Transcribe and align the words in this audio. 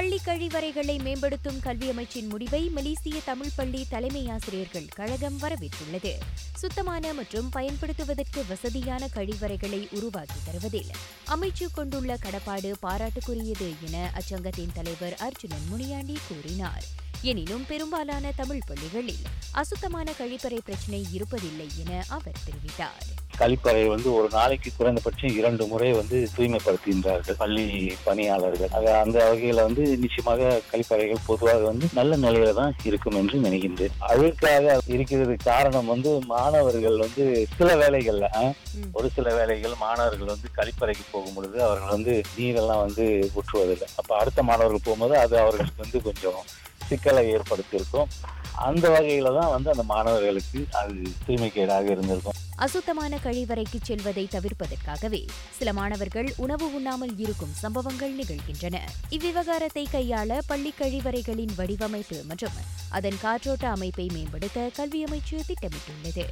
பள்ளி 0.00 0.20
கழிவறைகளை 0.24 1.02
மேம்படுத்தும் 1.02 1.58
கல்வி 1.60 1.90
அமைச்சின் 1.90 2.28
முடிவை 2.28 2.68
மலேசிய 2.68 3.20
தமிழ் 3.24 3.50
பள்ளி 3.56 3.86
தலைமை 3.88 4.28
ஆசிரியர்கள் 4.28 4.86
கழகம் 4.94 5.38
வரவேற்றுள்ளது. 5.40 6.12
சுத்தமான 6.56 7.12
மற்றும் 7.14 7.48
பயன்படுத்துவதற்கு 7.48 8.44
வசதியான 8.48 9.08
கழிவறைகளை 9.14 9.88
உருவாக்கி 9.90 10.38
தருவதில் 10.44 10.90
அமைச்சு 11.34 11.66
கொண்டுள்ள 11.74 12.16
கடப்பாடு 12.16 12.76
பாராட்டுக்குரியது 12.82 13.68
என 13.86 14.10
அச்சங்கத்தின் 14.18 14.72
தலைவர் 14.74 15.14
அர்ஜுனன் 15.26 15.68
முனியாண்டி 15.68 16.16
கூறினார். 16.28 16.82
எனினும் 17.22 17.64
பெரும்பாலான 17.68 18.32
தமிழ் 18.36 18.66
பள்ளிகளில் 18.66 19.24
அசுத்தமான 19.52 20.12
கழிப்பறை 20.18 20.58
பிரச்சினை 20.64 21.06
இருப்பதில்லை 21.12 21.70
என 21.84 22.02
அவர் 22.08 22.42
தெரிவித்தார். 22.46 23.08
கழிப்பறை 23.38 23.86
வந்து 23.88 24.14
ஒரு 24.14 24.28
நாளைக்கு 24.30 24.70
குறைந்தபட்சம் 24.76 25.36
இரண்டு 25.36 25.66
முறை 25.66 25.92
வந்து 25.92 26.28
தூய்மைப்படுத்துகின்றார்கள் 26.36 27.38
பள்ளி 27.38 27.94
பணியாளர்கள். 28.04 28.68
ஆக 28.70 28.98
அந்த 28.98 29.18
வகையில 29.28 29.54
வந்து 29.54 29.82
நிச்சயமாக 29.98 30.60
கழிப்பறைகள் 30.72 31.22
பொதுவாக 31.26 31.58
வந்து 31.58 31.86
நல்ல 31.92 32.16
நிலையில 32.16 32.52
தான் 32.52 32.74
இருக்கும் 32.84 33.14
என்று 33.14 33.38
நினைக்கின்றேன். 33.40 33.94
அழுக்காக 34.08 34.78
இருக்கிறது 34.86 35.36
காரணம் 35.44 35.86
வந்து 35.86 36.20
மாணவர்கள் 36.20 36.98
வந்து 36.98 37.46
சில 37.56 37.74
வேலைகள்ல. 37.74 38.54
ஒரு 38.92 39.10
சில 39.14 39.34
வேலைகள் 39.34 39.80
மாணவர்கள் 39.84 40.32
வந்து 40.34 40.50
கழிப்பறைக்கு 40.56 41.06
போகும் 41.20 41.38
பொழுது 41.38 41.58
அவர்கள் 41.68 41.94
வந்து 41.96 42.14
நீரெல்லாம் 42.38 42.84
வந்து 42.86 43.06
ஊற்றுவதில்லை. 43.38 43.88
அப்போ 44.00 44.12
அடுத்த 44.22 44.42
மாணவர்கள் 44.50 44.86
போகும்போது 44.88 45.16
அது 45.24 45.36
அவர்களுக்கு 45.44 45.84
வந்து 45.84 46.00
கொஞ்சம் 46.08 46.42
சிக்கலை 46.90 47.24
ஏற்படுத்தியிருக்கும். 47.36 48.10
அந்த 48.68 48.86
வகையில 48.94 49.32
தான் 49.36 49.52
வந்து 49.54 49.68
அந்த 49.72 49.84
மாணவர்களுக்கு 49.90 50.60
அது 50.78 50.94
தூய்மைக்கேடாக 51.26 51.86
இருந்திருக்கும். 51.94 52.38
அசுத்தமான 52.64 53.12
கழிவறைக்கு 53.24 53.78
செல்வதை 53.88 54.24
தவிர்ப்பதற்காகவே 54.34 55.20
சில 55.58 55.72
மாணவர்கள் 55.78 56.28
உணவு 56.44 56.66
உண்ணாமல் 56.78 57.14
இருக்கும் 57.24 57.54
சம்பவங்கள் 57.62 58.12
நிகழ்கின்றன. 58.20 58.78
இவ்விவகாரத்தை 59.16 59.84
கையாள 59.94 60.38
பள்ளி 60.50 60.72
கழிவறைகளின் 60.80 61.54
வடிவமைப்பு 61.60 62.18
மற்றும் 62.32 62.58
அதன் 62.98 63.20
காற்றோட்ட 63.24 63.66
அமைப்பை 63.76 64.08
மேம்படுத்த 64.16 64.68
கல்வி 64.80 65.02
அமைச்சு 65.04 65.38
திட்டமிட்டுள்ளது. 65.50 66.26